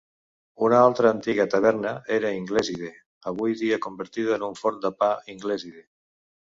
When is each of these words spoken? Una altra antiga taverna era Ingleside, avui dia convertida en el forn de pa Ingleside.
Una 0.67 0.79
altra 0.85 1.11
antiga 1.15 1.45
taverna 1.51 1.91
era 2.17 2.33
Ingleside, 2.39 2.91
avui 3.35 3.57
dia 3.63 3.81
convertida 3.87 4.37
en 4.41 4.51
el 4.53 4.61
forn 4.65 4.85
de 4.89 4.97
pa 5.03 5.15
Ingleside. 5.39 5.89